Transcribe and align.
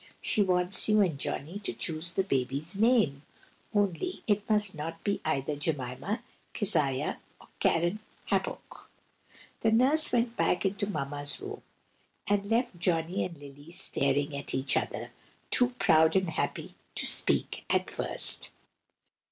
She 0.19 0.41
wants 0.41 0.89
you 0.89 1.01
and 1.01 1.19
Johnny 1.19 1.59
to 1.59 1.73
choose 1.73 2.11
the 2.13 2.23
baby's 2.23 2.75
name, 2.75 3.21
only 3.71 4.23
it 4.25 4.49
must 4.49 4.73
not 4.73 5.03
be 5.03 5.21
either 5.23 5.55
Jemima, 5.55 6.23
Keziah 6.55 7.19
or 7.39 7.47
Keren 7.59 7.99
Happuch." 8.31 8.87
The 9.59 9.71
Nurse 9.71 10.11
went 10.11 10.35
back 10.35 10.65
into 10.65 10.89
Mamma's 10.89 11.39
room, 11.39 11.61
and 12.25 12.49
left 12.49 12.79
Johnny 12.79 13.23
and 13.23 13.37
Lily 13.37 13.69
staring 13.69 14.35
at 14.35 14.55
each 14.55 14.75
other, 14.75 15.11
too 15.51 15.69
proud 15.77 16.15
and 16.15 16.31
happy 16.31 16.73
to 16.95 17.05
speak 17.05 17.63
at 17.71 17.91
first. 17.91 18.49